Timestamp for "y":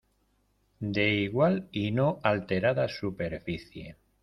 1.71-1.91